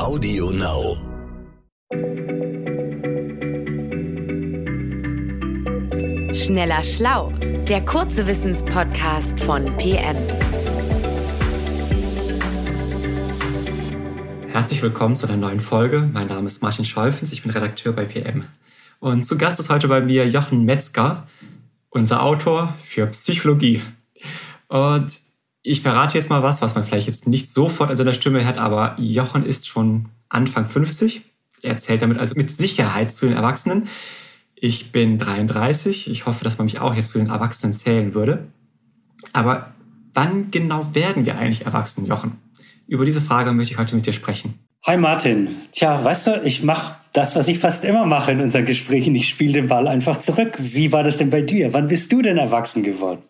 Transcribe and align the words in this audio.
Audio 0.00 0.50
Now. 0.50 0.96
Schneller 6.32 6.82
Schlau, 6.82 7.34
der 7.68 7.84
kurze 7.84 8.26
Wissenspodcast 8.26 9.38
von 9.40 9.66
PM. 9.76 10.16
Herzlich 14.48 14.80
willkommen 14.82 15.16
zu 15.16 15.26
einer 15.26 15.36
neuen 15.36 15.60
Folge. 15.60 16.08
Mein 16.10 16.28
Name 16.28 16.46
ist 16.46 16.62
Martin 16.62 16.86
Scholfens, 16.86 17.30
ich 17.32 17.42
bin 17.42 17.50
Redakteur 17.50 17.92
bei 17.92 18.06
PM. 18.06 18.44
Und 19.00 19.24
zu 19.24 19.36
Gast 19.36 19.60
ist 19.60 19.68
heute 19.68 19.86
bei 19.86 20.00
mir 20.00 20.26
Jochen 20.26 20.64
Metzger, 20.64 21.28
unser 21.90 22.22
Autor 22.22 22.74
für 22.86 23.06
Psychologie. 23.08 23.82
Und 24.68 25.20
ich 25.62 25.82
verrate 25.82 26.16
jetzt 26.16 26.30
mal 26.30 26.42
was, 26.42 26.62
was 26.62 26.74
man 26.74 26.84
vielleicht 26.84 27.06
jetzt 27.06 27.26
nicht 27.26 27.52
sofort 27.52 27.90
an 27.90 27.96
seiner 27.96 28.14
Stimme 28.14 28.44
hört, 28.44 28.58
aber 28.58 28.96
Jochen 28.98 29.44
ist 29.44 29.66
schon 29.66 30.08
Anfang 30.28 30.66
50. 30.66 31.22
Er 31.62 31.72
erzählt 31.72 32.00
damit 32.00 32.18
also 32.18 32.34
mit 32.36 32.50
Sicherheit 32.50 33.12
zu 33.12 33.26
den 33.26 33.36
Erwachsenen. 33.36 33.88
Ich 34.54 34.92
bin 34.92 35.18
33. 35.18 36.10
Ich 36.10 36.26
hoffe, 36.26 36.44
dass 36.44 36.58
man 36.58 36.66
mich 36.66 36.80
auch 36.80 36.94
jetzt 36.94 37.10
zu 37.10 37.18
den 37.18 37.28
Erwachsenen 37.28 37.74
zählen 37.74 38.14
würde. 38.14 38.48
Aber 39.32 39.74
wann 40.14 40.50
genau 40.50 40.94
werden 40.94 41.26
wir 41.26 41.36
eigentlich 41.36 41.66
erwachsen, 41.66 42.06
Jochen? 42.06 42.38
Über 42.86 43.04
diese 43.04 43.20
Frage 43.20 43.52
möchte 43.52 43.74
ich 43.74 43.78
heute 43.78 43.94
mit 43.96 44.06
dir 44.06 44.12
sprechen. 44.12 44.54
Hi 44.86 44.96
Martin. 44.96 45.48
Tja, 45.72 46.02
weißt 46.02 46.26
du, 46.26 46.42
ich 46.42 46.62
mache 46.62 46.96
das, 47.12 47.36
was 47.36 47.48
ich 47.48 47.58
fast 47.58 47.84
immer 47.84 48.06
mache 48.06 48.32
in 48.32 48.40
unseren 48.40 48.64
Gesprächen. 48.64 49.14
Ich 49.14 49.28
spiele 49.28 49.52
den 49.52 49.68
Ball 49.68 49.86
einfach 49.86 50.22
zurück. 50.22 50.54
Wie 50.58 50.90
war 50.90 51.04
das 51.04 51.18
denn 51.18 51.28
bei 51.28 51.42
dir? 51.42 51.74
Wann 51.74 51.88
bist 51.88 52.10
du 52.10 52.22
denn 52.22 52.38
erwachsen 52.38 52.82
geworden? 52.82 53.22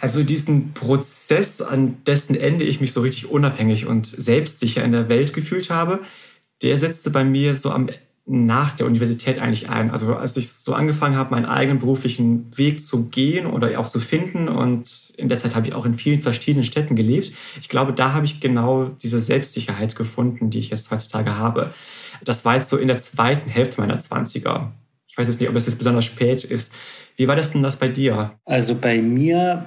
Also 0.00 0.22
diesen 0.22 0.72
Prozess, 0.72 1.60
an 1.60 1.96
dessen 2.06 2.36
Ende 2.36 2.64
ich 2.64 2.80
mich 2.80 2.92
so 2.92 3.00
richtig 3.00 3.30
unabhängig 3.30 3.86
und 3.86 4.06
selbstsicher 4.06 4.84
in 4.84 4.92
der 4.92 5.08
Welt 5.08 5.32
gefühlt 5.32 5.70
habe, 5.70 6.00
der 6.62 6.78
setzte 6.78 7.10
bei 7.10 7.24
mir 7.24 7.54
so 7.54 7.70
am 7.70 7.88
nach 8.30 8.76
der 8.76 8.86
Universität 8.86 9.38
eigentlich 9.38 9.70
ein. 9.70 9.90
Also 9.90 10.14
als 10.14 10.36
ich 10.36 10.52
so 10.52 10.74
angefangen 10.74 11.16
habe, 11.16 11.30
meinen 11.30 11.46
eigenen 11.46 11.78
beruflichen 11.78 12.56
Weg 12.56 12.82
zu 12.82 13.08
gehen 13.08 13.46
oder 13.46 13.80
auch 13.80 13.88
zu 13.88 14.00
finden 14.00 14.48
und 14.48 15.14
in 15.16 15.30
der 15.30 15.38
Zeit 15.38 15.54
habe 15.54 15.66
ich 15.66 15.72
auch 15.72 15.86
in 15.86 15.94
vielen 15.94 16.20
verschiedenen 16.20 16.64
Städten 16.64 16.94
gelebt. 16.94 17.32
Ich 17.60 17.70
glaube, 17.70 17.94
da 17.94 18.12
habe 18.12 18.26
ich 18.26 18.40
genau 18.40 18.90
diese 19.02 19.22
Selbstsicherheit 19.22 19.96
gefunden, 19.96 20.50
die 20.50 20.58
ich 20.58 20.68
jetzt 20.68 20.90
heutzutage 20.90 21.36
habe. 21.36 21.72
Das 22.22 22.44
war 22.44 22.56
jetzt 22.56 22.68
so 22.68 22.76
in 22.76 22.88
der 22.88 22.98
zweiten 22.98 23.48
Hälfte 23.48 23.80
meiner 23.80 23.98
20er. 23.98 24.72
Ich 25.06 25.16
weiß 25.16 25.26
jetzt 25.26 25.40
nicht, 25.40 25.48
ob 25.48 25.56
es 25.56 25.64
jetzt 25.64 25.78
besonders 25.78 26.04
spät 26.04 26.44
ist. 26.44 26.72
Wie 27.18 27.26
war 27.26 27.34
das 27.34 27.50
denn 27.50 27.64
das 27.64 27.74
bei 27.74 27.88
dir? 27.88 28.38
Also 28.44 28.76
bei 28.76 29.02
mir 29.02 29.66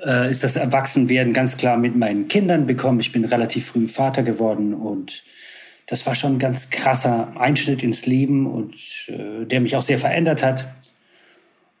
äh, 0.00 0.30
ist 0.30 0.44
das 0.44 0.54
Erwachsenwerden 0.54 1.32
ganz 1.32 1.56
klar 1.56 1.76
mit 1.76 1.96
meinen 1.96 2.28
Kindern 2.28 2.64
bekommen. 2.64 3.00
Ich 3.00 3.10
bin 3.10 3.24
relativ 3.24 3.66
früh 3.66 3.88
Vater 3.88 4.22
geworden 4.22 4.72
und 4.72 5.24
das 5.88 6.06
war 6.06 6.14
schon 6.14 6.34
ein 6.34 6.38
ganz 6.38 6.70
krasser 6.70 7.32
Einschnitt 7.36 7.82
ins 7.82 8.06
Leben 8.06 8.46
und 8.46 8.76
äh, 9.08 9.44
der 9.46 9.60
mich 9.60 9.74
auch 9.74 9.82
sehr 9.82 9.98
verändert 9.98 10.44
hat. 10.44 10.68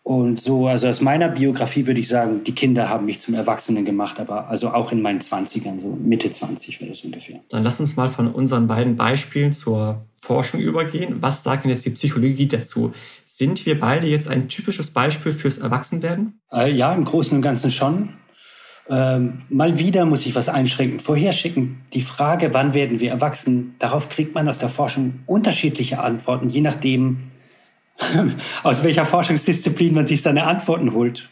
Und 0.04 0.40
so, 0.40 0.66
also 0.66 0.88
aus 0.88 1.00
meiner 1.00 1.28
Biografie 1.28 1.86
würde 1.86 2.00
ich 2.00 2.08
sagen, 2.08 2.42
die 2.44 2.54
Kinder 2.54 2.88
haben 2.88 3.06
mich 3.06 3.20
zum 3.20 3.34
Erwachsenen 3.34 3.84
gemacht, 3.84 4.18
aber 4.18 4.48
also 4.48 4.70
auch 4.70 4.90
in 4.90 5.00
meinen 5.00 5.20
20ern, 5.20 5.80
so 5.80 5.96
Mitte 6.02 6.28
20 6.28 6.80
wäre 6.80 6.90
das 6.90 7.02
ungefähr. 7.02 7.40
Dann 7.50 7.62
lass 7.62 7.78
uns 7.78 7.94
mal 7.94 8.08
von 8.08 8.32
unseren 8.32 8.66
beiden 8.66 8.96
Beispielen 8.96 9.52
zur 9.52 10.04
Forschung 10.20 10.60
übergehen. 10.60 11.18
Was 11.20 11.44
sagt 11.44 11.64
denn 11.64 11.70
jetzt 11.70 11.84
die 11.84 11.90
Psychologie 11.90 12.48
dazu? 12.48 12.92
Sind 13.26 13.64
wir 13.64 13.78
beide 13.78 14.08
jetzt 14.08 14.28
ein 14.28 14.48
typisches 14.48 14.90
Beispiel 14.90 15.32
fürs 15.32 15.58
Erwachsenwerden? 15.58 16.40
Äh, 16.52 16.72
ja, 16.72 16.92
im 16.92 17.04
Großen 17.04 17.36
und 17.36 17.42
Ganzen 17.42 17.70
schon. 17.70 18.10
Ähm, 18.88 19.42
mal 19.48 19.78
wieder 19.78 20.04
muss 20.04 20.26
ich 20.26 20.34
was 20.34 20.48
einschränken, 20.48 20.98
vorherschicken. 20.98 21.82
Die 21.92 22.02
Frage, 22.02 22.52
wann 22.52 22.74
werden 22.74 22.98
wir 22.98 23.10
erwachsen, 23.10 23.76
darauf 23.78 24.08
kriegt 24.08 24.34
man 24.34 24.48
aus 24.48 24.58
der 24.58 24.68
Forschung 24.68 25.20
unterschiedliche 25.26 26.00
Antworten, 26.00 26.48
je 26.48 26.60
nachdem, 26.60 27.31
aus 28.62 28.82
welcher 28.82 29.04
Forschungsdisziplin 29.04 29.94
man 29.94 30.06
sich 30.06 30.22
seine 30.22 30.44
Antworten 30.44 30.92
holt. 30.92 31.28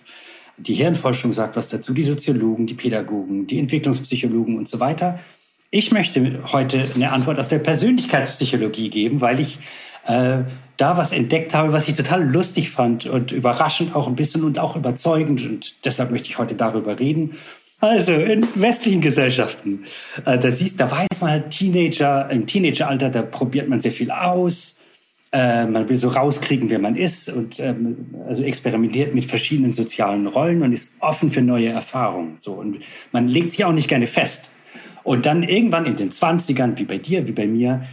Die 0.56 0.74
Hirnforschung 0.74 1.32
sagt 1.32 1.56
was 1.56 1.68
dazu, 1.68 1.94
die 1.94 2.02
Soziologen, 2.02 2.66
die 2.66 2.74
Pädagogen, 2.74 3.46
die 3.46 3.58
Entwicklungspsychologen 3.58 4.58
und 4.58 4.68
so 4.68 4.78
weiter. 4.78 5.18
Ich 5.70 5.92
möchte 5.92 6.42
heute 6.52 6.84
eine 6.94 7.12
Antwort 7.12 7.38
aus 7.38 7.48
der 7.48 7.60
Persönlichkeitspsychologie 7.60 8.90
geben, 8.90 9.20
weil 9.20 9.40
ich 9.40 9.58
äh, 10.06 10.38
da 10.76 10.96
was 10.96 11.12
entdeckt 11.12 11.54
habe, 11.54 11.72
was 11.72 11.88
ich 11.88 11.96
total 11.96 12.28
lustig 12.28 12.70
fand 12.70 13.06
und 13.06 13.32
überraschend 13.32 13.94
auch 13.94 14.06
ein 14.06 14.16
bisschen 14.16 14.44
und 14.44 14.58
auch 14.58 14.76
überzeugend. 14.76 15.42
Und 15.42 15.84
deshalb 15.84 16.10
möchte 16.10 16.28
ich 16.28 16.38
heute 16.38 16.54
darüber 16.54 16.98
reden. 16.98 17.36
Also 17.80 18.12
in 18.12 18.46
westlichen 18.56 19.00
Gesellschaften, 19.00 19.84
äh, 20.26 20.38
da 20.38 20.50
siehst, 20.50 20.80
da 20.80 20.90
weiß 20.90 21.20
man 21.22 21.30
halt 21.30 21.50
Teenager, 21.50 22.28
im 22.30 22.46
Teenageralter, 22.46 23.08
da 23.08 23.22
probiert 23.22 23.68
man 23.68 23.80
sehr 23.80 23.92
viel 23.92 24.10
aus. 24.10 24.76
Äh, 25.32 25.66
man 25.66 25.88
will 25.88 25.96
so 25.96 26.08
rauskriegen, 26.08 26.70
wer 26.70 26.80
man 26.80 26.96
ist 26.96 27.28
und 27.28 27.60
ähm, 27.60 28.14
also 28.26 28.42
experimentiert 28.42 29.14
mit 29.14 29.24
verschiedenen 29.24 29.72
sozialen 29.72 30.26
Rollen 30.26 30.62
und 30.62 30.72
ist 30.72 30.92
offen 30.98 31.30
für 31.30 31.40
neue 31.40 31.68
Erfahrungen. 31.68 32.34
So 32.38 32.54
und 32.54 32.80
man 33.12 33.28
legt 33.28 33.52
sich 33.52 33.64
auch 33.64 33.72
nicht 33.72 33.88
gerne 33.88 34.08
fest. 34.08 34.48
Und 35.04 35.26
dann 35.26 35.44
irgendwann 35.44 35.86
in 35.86 35.96
den 35.96 36.10
20ern, 36.10 36.76
wie 36.78 36.84
bei 36.84 36.98
dir, 36.98 37.28
wie 37.28 37.32
bei 37.32 37.46
mir, 37.46 37.86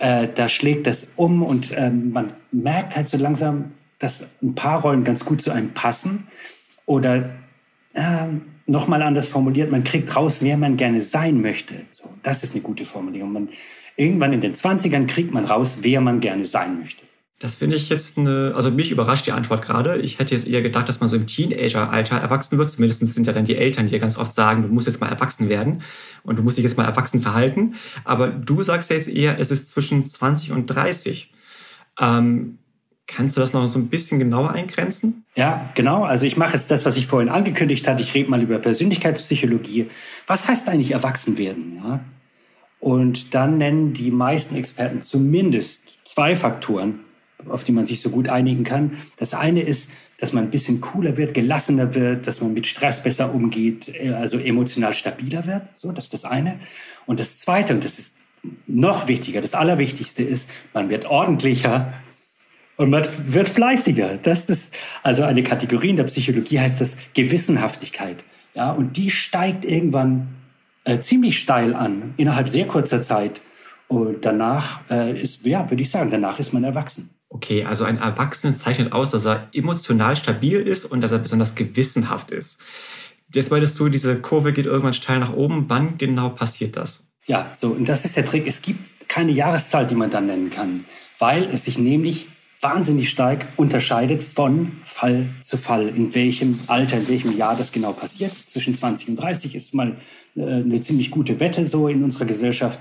äh, 0.00 0.28
da 0.34 0.50
schlägt 0.50 0.86
das 0.86 1.12
um 1.16 1.42
und 1.42 1.72
ähm, 1.74 2.12
man 2.12 2.34
merkt 2.50 2.94
halt 2.94 3.08
so 3.08 3.16
langsam, 3.16 3.72
dass 3.98 4.26
ein 4.42 4.54
paar 4.54 4.82
Rollen 4.82 5.04
ganz 5.04 5.24
gut 5.24 5.40
zu 5.40 5.50
einem 5.50 5.70
passen. 5.70 6.26
Oder 6.84 7.30
äh, 7.94 8.26
nochmal 8.66 9.02
anders 9.02 9.28
formuliert, 9.28 9.70
man 9.70 9.84
kriegt 9.84 10.14
raus, 10.14 10.38
wer 10.40 10.56
man 10.56 10.76
gerne 10.76 11.00
sein 11.00 11.40
möchte. 11.40 11.74
So, 11.92 12.10
das 12.22 12.42
ist 12.42 12.52
eine 12.52 12.62
gute 12.62 12.84
Formulierung. 12.84 13.32
Man, 13.32 13.48
irgendwann 13.96 14.32
in 14.32 14.40
den 14.40 14.54
20ern 14.54 15.06
kriegt 15.06 15.32
man 15.32 15.44
raus, 15.44 15.78
wer 15.82 16.00
man 16.00 16.20
gerne 16.20 16.44
sein 16.44 16.78
möchte. 16.78 17.02
Das 17.42 17.56
finde 17.56 17.74
ich 17.74 17.88
jetzt 17.88 18.18
eine, 18.18 18.52
also 18.54 18.70
mich 18.70 18.92
überrascht 18.92 19.26
die 19.26 19.32
Antwort 19.32 19.62
gerade. 19.62 19.98
Ich 19.98 20.20
hätte 20.20 20.32
jetzt 20.32 20.46
eher 20.46 20.62
gedacht, 20.62 20.88
dass 20.88 21.00
man 21.00 21.08
so 21.08 21.16
im 21.16 21.26
Teenager-Alter 21.26 22.16
erwachsen 22.16 22.56
wird. 22.56 22.70
Zumindest 22.70 23.04
sind 23.04 23.26
ja 23.26 23.32
dann 23.32 23.44
die 23.44 23.56
Eltern, 23.56 23.88
die 23.88 23.92
ja 23.92 23.98
ganz 23.98 24.16
oft 24.16 24.32
sagen, 24.32 24.62
du 24.62 24.68
musst 24.68 24.86
jetzt 24.86 25.00
mal 25.00 25.08
erwachsen 25.08 25.48
werden 25.48 25.82
und 26.22 26.36
du 26.36 26.42
musst 26.44 26.56
dich 26.56 26.62
jetzt 26.62 26.78
mal 26.78 26.84
erwachsen 26.84 27.20
verhalten. 27.20 27.74
Aber 28.04 28.28
du 28.28 28.62
sagst 28.62 28.90
ja 28.90 28.96
jetzt 28.96 29.08
eher, 29.08 29.40
es 29.40 29.50
ist 29.50 29.70
zwischen 29.70 30.04
20 30.04 30.52
und 30.52 30.66
30. 30.66 31.32
Ähm, 31.98 32.58
kannst 33.08 33.36
du 33.36 33.40
das 33.40 33.52
noch 33.52 33.66
so 33.66 33.80
ein 33.80 33.88
bisschen 33.88 34.20
genauer 34.20 34.52
eingrenzen? 34.52 35.24
Ja, 35.34 35.68
genau. 35.74 36.04
Also 36.04 36.26
ich 36.26 36.36
mache 36.36 36.52
jetzt 36.52 36.70
das, 36.70 36.86
was 36.86 36.96
ich 36.96 37.08
vorhin 37.08 37.28
angekündigt 37.28 37.88
hatte. 37.88 38.02
Ich 38.02 38.14
rede 38.14 38.30
mal 38.30 38.40
über 38.40 38.58
Persönlichkeitspsychologie. 38.58 39.90
Was 40.28 40.46
heißt 40.46 40.68
eigentlich 40.68 40.92
erwachsen 40.92 41.38
werden? 41.38 41.80
Ja? 41.82 42.00
Und 42.82 43.32
dann 43.32 43.58
nennen 43.58 43.92
die 43.92 44.10
meisten 44.10 44.56
Experten 44.56 45.02
zumindest 45.02 45.78
zwei 46.04 46.34
Faktoren, 46.34 46.98
auf 47.48 47.62
die 47.62 47.70
man 47.70 47.86
sich 47.86 48.00
so 48.00 48.10
gut 48.10 48.28
einigen 48.28 48.64
kann. 48.64 48.98
Das 49.18 49.34
eine 49.34 49.62
ist, 49.62 49.88
dass 50.18 50.32
man 50.32 50.42
ein 50.42 50.50
bisschen 50.50 50.80
cooler 50.80 51.16
wird, 51.16 51.32
gelassener 51.32 51.94
wird, 51.94 52.26
dass 52.26 52.40
man 52.40 52.52
mit 52.52 52.66
Stress 52.66 53.00
besser 53.00 53.32
umgeht, 53.32 53.86
äh, 53.88 54.14
also 54.14 54.36
emotional 54.36 54.94
stabiler 54.94 55.46
wird. 55.46 55.62
So, 55.76 55.92
das 55.92 56.06
ist 56.06 56.14
das 56.14 56.24
eine. 56.24 56.58
Und 57.06 57.20
das 57.20 57.38
zweite, 57.38 57.72
und 57.72 57.84
das 57.84 58.00
ist 58.00 58.14
noch 58.66 59.06
wichtiger, 59.06 59.40
das 59.40 59.54
Allerwichtigste 59.54 60.24
ist, 60.24 60.50
man 60.74 60.88
wird 60.88 61.04
ordentlicher 61.04 61.92
und 62.78 62.90
man 62.90 63.06
wird 63.28 63.48
fleißiger. 63.48 64.18
Das 64.20 64.46
ist 64.46 64.74
also 65.04 65.22
eine 65.22 65.44
Kategorie 65.44 65.90
in 65.90 65.96
der 65.96 66.04
Psychologie 66.04 66.58
heißt 66.58 66.80
das 66.80 66.96
Gewissenhaftigkeit. 67.14 68.24
Ja, 68.54 68.72
und 68.72 68.96
die 68.96 69.12
steigt 69.12 69.64
irgendwann 69.64 70.41
äh, 70.84 71.00
ziemlich 71.00 71.38
steil 71.38 71.74
an, 71.74 72.14
innerhalb 72.16 72.48
sehr 72.48 72.66
kurzer 72.66 73.02
Zeit. 73.02 73.40
Und 73.88 74.24
danach 74.24 74.80
äh, 74.90 75.20
ist, 75.20 75.44
ja, 75.46 75.68
würde 75.70 75.82
ich 75.82 75.90
sagen, 75.90 76.10
danach 76.10 76.38
ist 76.38 76.52
man 76.52 76.64
erwachsen. 76.64 77.10
Okay, 77.28 77.64
also 77.64 77.84
ein 77.84 77.98
Erwachsener 77.98 78.54
zeichnet 78.54 78.92
aus, 78.92 79.10
dass 79.10 79.26
er 79.26 79.48
emotional 79.52 80.16
stabil 80.16 80.60
ist 80.60 80.84
und 80.84 81.00
dass 81.00 81.12
er 81.12 81.18
besonders 81.18 81.54
gewissenhaft 81.54 82.30
ist. 82.30 82.58
Jetzt 83.34 83.50
meintest 83.50 83.78
du, 83.78 83.88
diese 83.88 84.20
Kurve 84.20 84.52
geht 84.52 84.66
irgendwann 84.66 84.92
steil 84.92 85.18
nach 85.18 85.32
oben. 85.32 85.64
Wann 85.68 85.96
genau 85.96 86.30
passiert 86.30 86.76
das? 86.76 87.04
Ja, 87.26 87.52
so, 87.56 87.68
und 87.68 87.88
das 87.88 88.04
ist 88.04 88.16
der 88.16 88.26
Trick. 88.26 88.46
Es 88.46 88.60
gibt 88.60 89.08
keine 89.08 89.32
Jahreszahl, 89.32 89.86
die 89.86 89.94
man 89.94 90.10
dann 90.10 90.26
nennen 90.26 90.50
kann, 90.50 90.84
weil 91.18 91.44
es 91.52 91.64
sich 91.64 91.78
nämlich 91.78 92.28
wahnsinnig 92.62 93.10
stark 93.10 93.48
unterscheidet 93.56 94.22
von 94.22 94.72
Fall 94.84 95.26
zu 95.42 95.58
Fall, 95.58 95.88
in 95.88 96.14
welchem 96.14 96.60
Alter, 96.68 96.96
in 96.96 97.08
welchem 97.08 97.36
Jahr 97.36 97.56
das 97.56 97.72
genau 97.72 97.92
passiert. 97.92 98.32
Zwischen 98.32 98.74
20 98.74 99.08
und 99.10 99.16
30 99.16 99.56
ist 99.56 99.74
mal 99.74 99.96
äh, 100.36 100.42
eine 100.42 100.80
ziemlich 100.80 101.10
gute 101.10 101.40
Wette 101.40 101.66
so 101.66 101.88
in 101.88 102.04
unserer 102.04 102.24
Gesellschaft. 102.24 102.78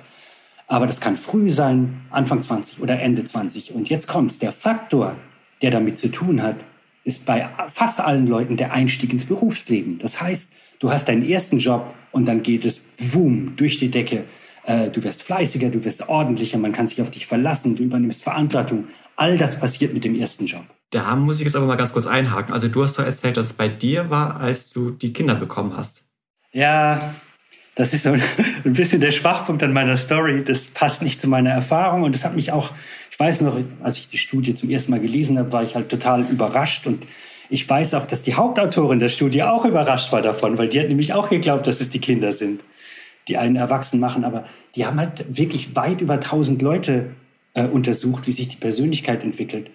Aber 0.68 0.86
das 0.86 1.01
kann 1.01 1.18
früh 1.18 1.50
sein, 1.50 2.01
Anfang 2.12 2.44
20 2.44 2.80
oder 2.80 3.01
Ende 3.01 3.25
20. 3.25 3.74
Und 3.74 3.89
jetzt 3.89 4.07
kommt's. 4.07 4.38
Der 4.38 4.51
Faktor, 4.51 5.16
der 5.63 5.72
damit 5.72 5.98
zu 5.98 6.10
tun 6.10 6.44
hat, 6.44 6.57
ist 7.04 7.25
bei 7.25 7.50
fast 7.69 8.00
allen 8.00 8.28
Leuten 8.28 8.57
der 8.57 8.72
Einstieg 8.72 9.12
ins 9.12 9.25
Berufsleben. 9.25 9.98
Das 9.98 10.22
heißt, 10.22 10.50
du 10.80 10.92
hast 10.92 11.07
deinen 11.07 11.28
ersten 11.28 11.57
Job 11.57 11.92
und 12.12 12.25
dann 12.28 12.44
geht 12.44 12.66
es 12.66 12.81
boom 13.12 13.54
durch 13.57 13.80
die 13.80 13.89
Decke. 13.89 14.25
Äh, 14.66 14.90
du 14.90 15.04
wirst 15.04 15.24
fleißiger, 15.24 15.69
du 15.69 15.84
wirst 15.84 16.08
ordentlicher, 16.10 16.58
man 16.58 16.74
kann 16.74 16.88
sich 16.88 17.02
auf 17.02 17.12
dich 17.12 17.25
verlassen, 17.25 17.75
du 17.75 17.84
übernimmst 17.84 18.24
Verantwortung. 18.24 18.86
All 19.16 19.38
das 19.38 19.60
passiert 19.60 19.94
mit 19.94 20.04
dem 20.04 20.16
ersten 20.16 20.46
Job. 20.46 20.63
Da 20.92 21.16
muss 21.16 21.40
ich 21.40 21.46
jetzt 21.46 21.56
aber 21.56 21.66
mal 21.66 21.78
ganz 21.78 21.94
kurz 21.94 22.06
einhaken. 22.06 22.54
Also 22.54 22.68
du 22.68 22.84
hast 22.84 23.00
doch 23.00 23.06
erzählt, 23.06 23.38
dass 23.38 23.48
es 23.48 23.54
bei 23.54 23.69
dir 23.69 24.10
war, 24.10 24.40
als 24.40 24.72
du 24.72 24.92
die 24.92 25.13
Kinder 25.13 25.36
bekommen 25.36 25.75
hast. 25.78 26.04
Ja, 26.52 27.13
Das 27.75 27.94
ist 27.94 28.04
so 28.04 28.10
ein 28.66 28.74
bisschen 28.74 29.00
der 29.00 29.12
Schwachpunkt 29.12 29.63
an 29.63 29.74
meiner 29.74 29.98
Story. 29.98 30.44
Das 30.46 30.66
passt 30.66 31.02
nicht 31.02 31.22
zu 31.22 31.30
meiner 31.30 31.52
Erfahrung 31.52 32.04
und 32.04 32.14
das 32.14 32.25
hat 32.25 32.36
mich 32.36 32.52
auch, 32.52 32.72
ich 33.10 33.19
weiß 33.19 33.42
noch, 33.42 33.57
als 33.81 33.98
ich 33.98 34.10
die 34.10 34.18
Studie 34.18 34.54
zum 34.54 34.69
ersten 34.69 34.92
Mal 34.92 35.00
gelesen 35.00 35.38
habe, 35.40 35.52
war 35.52 35.64
ich 35.64 35.75
halt 35.75 35.90
total 35.90 36.22
überrascht 36.30 36.86
und 36.86 37.04
ich 37.50 37.69
weiß 37.69 37.94
auch, 37.96 38.06
dass 38.07 38.24
die 38.24 38.36
Hauptautorin 38.36 39.00
der 39.00 39.10
Studie 39.10 39.44
auch 39.44 39.66
überrascht 39.66 40.12
war 40.12 40.22
davon, 40.22 40.57
weil 40.57 40.69
die 40.69 40.80
hat 40.80 40.88
nämlich 40.88 41.14
auch 41.14 41.30
geglaubt, 41.30 41.68
dass 41.68 41.81
es 41.81 41.90
die 41.90 42.00
Kinder 42.00 42.31
sind, 42.31 42.62
die 43.27 43.38
einen 43.38 43.56
erwachsen 43.56 44.00
machen. 44.00 44.23
Aber 44.23 44.45
die 44.75 44.85
haben 44.85 45.00
halt 45.00 45.25
wirklich 45.38 45.75
weit 45.75 46.01
über 46.01 46.15
1000 46.15 46.62
Leute 46.62 47.12
äh, 47.53 47.65
untersucht, 47.65 48.27
wie 48.27 48.31
sich 48.31 48.47
die 48.47 48.56
Persönlichkeit 48.56 49.23
entwickelt 49.23 49.69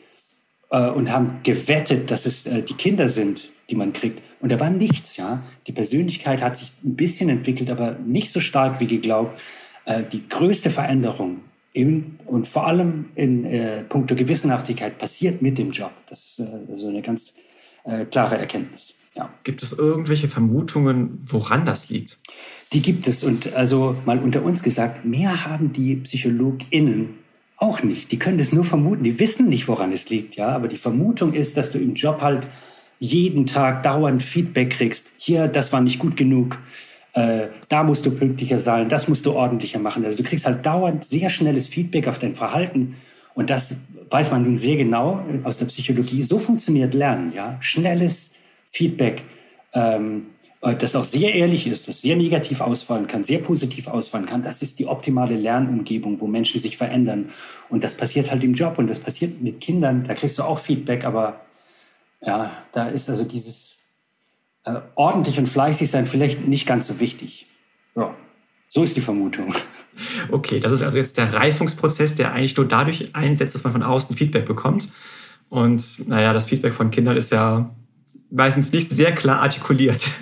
äh, 0.71 0.89
und 0.89 1.11
haben 1.11 1.41
gewettet, 1.43 2.11
dass 2.11 2.27
es 2.27 2.47
äh, 2.47 2.63
die 2.63 2.75
Kinder 2.75 3.09
sind, 3.09 3.51
die 3.71 3.77
man 3.77 3.93
kriegt. 3.93 4.23
Und 4.41 4.53
da 4.53 4.61
war 4.61 4.71
nichts, 4.71 5.17
ja. 5.17 5.43
Die 5.67 5.73
Persönlichkeit 5.73 6.43
hat 6.43 6.57
sich 6.57 6.73
ein 6.85 6.97
bisschen 6.97 7.29
entwickelt, 7.29 7.71
aber 7.71 7.97
nicht 8.05 8.33
so 8.33 8.41
stark 8.41 8.81
wie 8.81 8.87
geglaubt. 8.87 9.41
Äh, 9.85 10.03
die 10.11 10.29
größte 10.29 10.71
Veränderung 10.71 11.41
in, 11.73 12.19
und 12.27 12.47
vor 12.49 12.67
allem 12.67 13.11
in 13.15 13.45
äh, 13.45 13.83
puncto 13.83 14.15
Gewissenhaftigkeit 14.15 14.99
passiert 14.99 15.43
mit 15.43 15.59
dem 15.59 15.73
Job. 15.73 15.93
Das 16.09 16.25
ist 16.25 16.41
äh, 16.41 16.77
so 16.77 16.89
eine 16.89 17.03
ganz 17.03 17.35
äh, 17.85 18.05
klare 18.07 18.39
Erkenntnis. 18.39 18.95
Ja. 19.17 19.31
Gibt 19.45 19.63
es 19.63 19.73
irgendwelche 19.73 20.29
Vermutungen, 20.29 21.23
woran 21.27 21.65
das 21.65 21.89
liegt? 21.89 22.19
Die 22.73 22.83
gibt 22.83 23.09
es. 23.09 23.25
Und 23.25 23.55
also 23.55 23.97
mal 24.05 24.19
unter 24.19 24.43
uns 24.43 24.63
gesagt, 24.63 25.05
mehr 25.05 25.47
haben 25.47 25.73
die 25.73 25.97
PsychologInnen 25.97 27.15
auch 27.57 27.83
nicht. 27.83 28.13
Die 28.13 28.19
können 28.19 28.37
das 28.37 28.53
nur 28.53 28.65
vermuten. 28.65 29.05
Die 29.05 29.19
wissen 29.19 29.49
nicht, 29.49 29.69
woran 29.69 29.93
es 29.93 30.11
liegt. 30.11 30.37
Ja, 30.37 30.49
aber 30.49 30.69
die 30.69 30.77
Vermutung 30.77 31.33
ist, 31.33 31.57
dass 31.57 31.73
du 31.73 31.79
im 31.79 31.95
Job 31.95 32.21
halt 32.21 32.47
jeden 32.99 33.47
Tag 33.47 33.83
dauernd 33.83 34.23
Feedback 34.23 34.71
kriegst. 34.71 35.07
Hier, 35.17 35.49
das 35.49 35.73
war 35.73 35.81
nicht 35.81 35.99
gut 35.99 36.17
genug. 36.17 36.59
Äh, 37.15 37.49
da 37.71 37.83
musst 37.83 38.05
du 38.05 38.11
pünktlicher 38.11 38.59
sein. 38.59 38.91
Das 38.91 39.09
musst 39.09 39.25
du 39.25 39.33
ordentlicher 39.33 39.79
machen. 39.79 40.05
Also 40.05 40.19
du 40.19 40.23
kriegst 40.23 40.45
halt 40.45 40.67
dauernd 40.67 41.07
sehr 41.07 41.31
schnelles 41.31 41.67
Feedback 41.67 42.09
auf 42.09 42.19
dein 42.19 42.35
Verhalten. 42.35 42.97
Und 43.35 43.49
das 43.49 43.77
weiß 44.11 44.31
man 44.31 44.43
nun 44.43 44.59
sehr 44.59 44.77
genau 44.77 45.25
aus 45.45 45.57
der 45.57 45.67
Psychologie. 45.67 46.21
So 46.23 46.39
funktioniert 46.39 46.93
Lernen. 46.93 47.33
Ja, 47.35 47.57
schnelles 47.61 48.31
Feedback. 48.71 49.25
Ähm, 49.73 50.27
das 50.61 50.97
auch 50.97 51.05
sehr 51.05 51.35
ehrlich 51.35 51.67
ist, 51.67 51.87
das 51.87 52.01
sehr 52.01 52.17
negativ 52.17 52.61
ausfallen 52.61 53.07
kann, 53.07 53.23
sehr 53.23 53.39
positiv 53.39 53.87
ausfallen 53.87 54.27
kann, 54.27 54.43
das 54.43 54.63
ist 54.63 54.79
die 54.79 54.87
optimale 54.87 55.37
Lernumgebung, 55.37 56.21
wo 56.21 56.27
Menschen 56.27 56.61
sich 56.61 56.77
verändern. 56.77 57.27
Und 57.69 57.85
das 57.85 57.95
passiert 57.95 58.31
halt 58.31 58.43
im 58.43 58.55
Job 58.55 58.79
und 58.79 58.89
das 58.89 58.99
passiert 58.99 59.41
mit 59.43 59.61
Kindern, 59.61 60.05
da 60.09 60.15
kriegst 60.15 60.39
du 60.39 60.43
auch 60.43 60.59
Feedback, 60.59 61.05
aber 61.05 61.41
ja, 62.21 62.51
da 62.73 62.89
ist 62.89 63.09
also 63.09 63.25
dieses 63.25 63.77
äh, 64.65 64.81
ordentlich 64.95 65.39
und 65.39 65.47
fleißig 65.47 65.91
sein 65.91 66.07
vielleicht 66.07 66.49
nicht 66.49 66.67
ganz 66.67 66.89
so 66.89 66.99
wichtig. 66.99 67.47
Ja, 67.95 68.15
so 68.69 68.83
ist 68.83 68.97
die 68.97 69.01
Vermutung. 69.01 69.55
Okay, 70.31 70.61
das 70.61 70.73
ist 70.73 70.83
also 70.83 70.99
jetzt 70.99 71.17
der 71.17 71.33
Reifungsprozess, 71.33 72.17
der 72.17 72.33
eigentlich 72.33 72.55
nur 72.55 72.69
dadurch 72.69 73.15
einsetzt, 73.15 73.55
dass 73.55 73.65
man 73.65 73.73
von 73.73 73.83
außen 73.83 74.15
Feedback 74.15 74.45
bekommt. 74.45 74.89
Und 75.49 76.07
naja, 76.07 76.35
das 76.35 76.45
Feedback 76.45 76.75
von 76.75 76.91
Kindern 76.91 77.17
ist 77.17 77.33
ja 77.33 77.75
meistens 78.31 78.73
nicht 78.73 78.91
sehr 78.91 79.13
klar 79.13 79.41
artikuliert. 79.41 80.07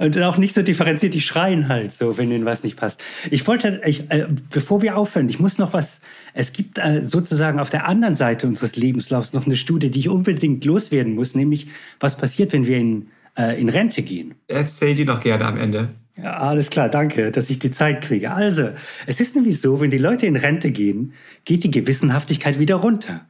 Und 0.00 0.16
auch 0.22 0.38
nicht 0.38 0.54
so 0.54 0.62
differenziert, 0.62 1.12
die 1.12 1.20
schreien 1.20 1.68
halt 1.68 1.92
so, 1.92 2.18
wenn 2.18 2.30
ihnen 2.30 2.44
was 2.44 2.62
nicht 2.62 2.76
passt. 2.76 3.02
Ich 3.32 3.44
wollte, 3.48 3.80
ich, 3.84 4.08
äh, 4.10 4.28
bevor 4.50 4.80
wir 4.80 4.96
aufhören, 4.96 5.28
ich 5.28 5.40
muss 5.40 5.58
noch 5.58 5.72
was, 5.72 6.00
es 6.34 6.52
gibt 6.52 6.78
äh, 6.78 7.02
sozusagen 7.04 7.58
auf 7.58 7.68
der 7.68 7.86
anderen 7.86 8.14
Seite 8.14 8.46
unseres 8.46 8.76
Lebenslaufs 8.76 9.32
noch 9.32 9.46
eine 9.46 9.56
Studie, 9.56 9.90
die 9.90 9.98
ich 9.98 10.08
unbedingt 10.08 10.64
loswerden 10.64 11.16
muss, 11.16 11.34
nämlich 11.34 11.66
was 11.98 12.16
passiert, 12.16 12.52
wenn 12.52 12.68
wir 12.68 12.78
in, 12.78 13.08
äh, 13.36 13.60
in 13.60 13.68
Rente 13.68 14.02
gehen. 14.02 14.36
Erzähl 14.46 14.94
die 14.94 15.04
doch 15.04 15.20
gerne 15.20 15.44
am 15.44 15.56
Ende. 15.56 15.88
Ja, 16.16 16.36
alles 16.36 16.70
klar, 16.70 16.88
danke, 16.88 17.32
dass 17.32 17.50
ich 17.50 17.58
die 17.58 17.72
Zeit 17.72 18.00
kriege. 18.00 18.30
Also, 18.30 18.70
es 19.06 19.20
ist 19.20 19.34
nämlich 19.34 19.60
so, 19.60 19.80
wenn 19.80 19.90
die 19.90 19.98
Leute 19.98 20.26
in 20.26 20.36
Rente 20.36 20.70
gehen, 20.70 21.12
geht 21.44 21.64
die 21.64 21.70
Gewissenhaftigkeit 21.72 22.60
wieder 22.60 22.76
runter. 22.76 23.26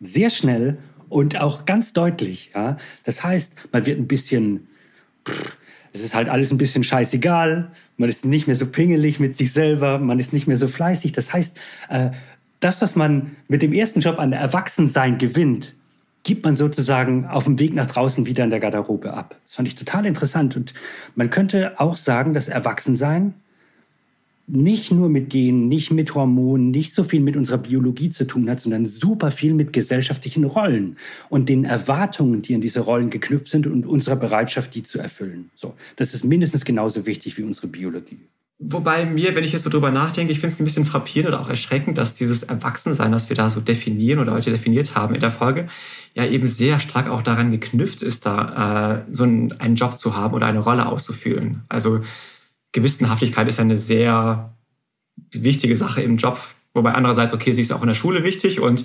Sehr 0.00 0.30
schnell 0.30 0.78
und 1.12 1.40
auch 1.40 1.64
ganz 1.66 1.92
deutlich. 1.92 2.50
Ja? 2.54 2.76
Das 3.04 3.22
heißt, 3.22 3.52
man 3.72 3.86
wird 3.86 3.98
ein 3.98 4.08
bisschen, 4.08 4.68
pff, 5.28 5.56
es 5.92 6.00
ist 6.00 6.14
halt 6.14 6.28
alles 6.28 6.50
ein 6.50 6.58
bisschen 6.58 6.84
scheißegal, 6.84 7.70
man 7.98 8.08
ist 8.08 8.24
nicht 8.24 8.46
mehr 8.46 8.56
so 8.56 8.66
pingelig 8.66 9.20
mit 9.20 9.36
sich 9.36 9.52
selber, 9.52 9.98
man 9.98 10.18
ist 10.18 10.32
nicht 10.32 10.46
mehr 10.46 10.56
so 10.56 10.68
fleißig. 10.68 11.12
Das 11.12 11.32
heißt, 11.32 11.56
äh, 11.90 12.10
das, 12.60 12.80
was 12.80 12.96
man 12.96 13.36
mit 13.48 13.60
dem 13.60 13.72
ersten 13.72 14.00
Job 14.00 14.18
an 14.18 14.32
Erwachsensein 14.32 15.18
gewinnt, 15.18 15.74
gibt 16.22 16.44
man 16.44 16.56
sozusagen 16.56 17.26
auf 17.26 17.44
dem 17.44 17.58
Weg 17.58 17.74
nach 17.74 17.86
draußen 17.86 18.26
wieder 18.26 18.44
in 18.44 18.50
der 18.50 18.60
Garderobe 18.60 19.12
ab. 19.12 19.36
Das 19.44 19.54
fand 19.54 19.68
ich 19.68 19.74
total 19.74 20.06
interessant. 20.06 20.56
Und 20.56 20.72
man 21.14 21.30
könnte 21.30 21.78
auch 21.80 21.96
sagen, 21.96 22.32
dass 22.32 22.48
Erwachsensein 22.48 23.34
nicht 24.46 24.90
nur 24.90 25.08
mit 25.08 25.30
Genen, 25.30 25.68
nicht 25.68 25.90
mit 25.90 26.14
Hormonen, 26.14 26.70
nicht 26.70 26.94
so 26.94 27.04
viel 27.04 27.20
mit 27.20 27.36
unserer 27.36 27.58
Biologie 27.58 28.10
zu 28.10 28.26
tun 28.26 28.50
hat, 28.50 28.60
sondern 28.60 28.86
super 28.86 29.30
viel 29.30 29.54
mit 29.54 29.72
gesellschaftlichen 29.72 30.44
Rollen 30.44 30.96
und 31.28 31.48
den 31.48 31.64
Erwartungen, 31.64 32.42
die 32.42 32.54
an 32.54 32.60
diese 32.60 32.80
Rollen 32.80 33.10
geknüpft 33.10 33.48
sind 33.48 33.66
und 33.66 33.86
unserer 33.86 34.16
Bereitschaft, 34.16 34.74
die 34.74 34.82
zu 34.82 34.98
erfüllen. 34.98 35.50
So, 35.54 35.74
das 35.96 36.14
ist 36.14 36.24
mindestens 36.24 36.64
genauso 36.64 37.06
wichtig 37.06 37.38
wie 37.38 37.42
unsere 37.42 37.68
Biologie. 37.68 38.20
Wobei 38.64 39.04
mir, 39.04 39.34
wenn 39.34 39.42
ich 39.42 39.52
jetzt 39.52 39.64
so 39.64 39.70
drüber 39.70 39.90
nachdenke, 39.90 40.30
ich 40.30 40.38
finde 40.38 40.54
es 40.54 40.60
ein 40.60 40.64
bisschen 40.64 40.84
frappierend 40.84 41.28
oder 41.28 41.40
auch 41.40 41.48
erschreckend, 41.48 41.98
dass 41.98 42.14
dieses 42.14 42.44
Erwachsensein, 42.44 43.10
das 43.10 43.28
wir 43.28 43.34
da 43.34 43.50
so 43.50 43.60
definieren 43.60 44.20
oder 44.20 44.32
heute 44.34 44.52
definiert 44.52 44.94
haben 44.94 45.16
in 45.16 45.20
der 45.20 45.32
Folge, 45.32 45.66
ja 46.14 46.24
eben 46.26 46.46
sehr 46.46 46.78
stark 46.78 47.08
auch 47.08 47.22
daran 47.22 47.50
geknüpft 47.50 48.02
ist, 48.02 48.24
da 48.24 49.02
äh, 49.08 49.12
so 49.12 49.24
einen, 49.24 49.52
einen 49.60 49.74
Job 49.74 49.98
zu 49.98 50.14
haben 50.14 50.34
oder 50.34 50.46
eine 50.46 50.60
Rolle 50.60 50.86
auszufüllen. 50.86 51.62
Also 51.68 52.02
Gewissenhaftigkeit 52.72 53.48
ist 53.48 53.60
eine 53.60 53.78
sehr 53.78 54.56
wichtige 55.30 55.76
Sache 55.76 56.02
im 56.02 56.16
Job, 56.16 56.38
wobei 56.74 56.92
andererseits, 56.92 57.32
okay, 57.32 57.52
sie 57.52 57.62
ist 57.62 57.72
auch 57.72 57.82
in 57.82 57.88
der 57.88 57.94
Schule 57.94 58.24
wichtig 58.24 58.60
und 58.60 58.84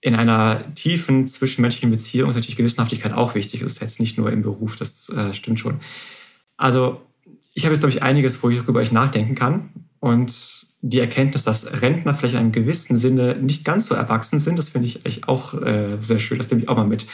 in 0.00 0.14
einer 0.14 0.74
tiefen 0.74 1.26
zwischenmenschlichen 1.26 1.90
Beziehung 1.90 2.30
ist 2.30 2.36
natürlich 2.36 2.56
Gewissenhaftigkeit 2.56 3.12
auch 3.12 3.34
wichtig. 3.34 3.60
Das 3.60 3.72
ist 3.72 3.80
jetzt 3.82 4.00
nicht 4.00 4.16
nur 4.16 4.32
im 4.32 4.42
Beruf, 4.42 4.76
das 4.76 5.08
äh, 5.10 5.34
stimmt 5.34 5.60
schon. 5.60 5.80
Also 6.56 7.02
ich 7.52 7.64
habe 7.64 7.74
jetzt, 7.74 7.80
glaube 7.80 7.94
ich, 7.94 8.02
einiges, 8.02 8.42
wo 8.42 8.48
ich 8.48 8.58
darüber 8.58 8.82
ich 8.82 8.92
nachdenken 8.92 9.34
kann. 9.34 9.70
Und 9.98 10.66
die 10.82 11.00
Erkenntnis, 11.00 11.44
dass 11.44 11.82
Rentner 11.82 12.14
vielleicht 12.14 12.34
in 12.34 12.40
einem 12.40 12.52
gewissen 12.52 12.96
Sinne 12.98 13.36
nicht 13.36 13.64
ganz 13.64 13.86
so 13.86 13.94
erwachsen 13.94 14.38
sind, 14.38 14.56
das 14.56 14.70
finde 14.70 14.86
ich 14.86 15.04
echt 15.04 15.28
auch 15.28 15.54
äh, 15.54 15.98
sehr 16.00 16.18
schön. 16.18 16.38
Das 16.38 16.50
nehme 16.50 16.62
ich 16.62 16.68
auch 16.68 16.76
mal 16.76 16.86
mit. 16.86 17.06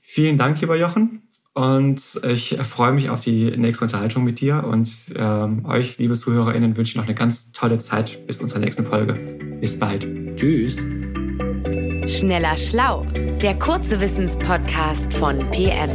Vielen 0.00 0.38
Dank, 0.38 0.60
lieber 0.60 0.76
Jochen. 0.76 1.22
Und 1.54 2.00
ich 2.26 2.58
freue 2.62 2.92
mich 2.92 3.10
auf 3.10 3.20
die 3.20 3.56
nächste 3.56 3.84
Unterhaltung 3.84 4.24
mit 4.24 4.40
dir. 4.40 4.64
Und 4.64 4.90
ähm, 5.16 5.66
euch, 5.66 5.98
liebe 5.98 6.14
ZuhörerInnen, 6.14 6.76
wünsche 6.76 6.92
ich 6.92 6.96
noch 6.96 7.04
eine 7.04 7.14
ganz 7.14 7.52
tolle 7.52 7.78
Zeit 7.78 8.26
bis 8.26 8.40
unserer 8.40 8.60
nächsten 8.60 8.86
Folge. 8.86 9.14
Bis 9.60 9.78
bald. 9.78 10.06
Tschüss. 10.36 10.76
Schneller 12.06 12.56
Schlau, 12.56 13.06
der 13.42 13.58
kurze 13.58 14.00
Wissenspodcast 14.00 15.14
von 15.14 15.38
PM. 15.50 15.90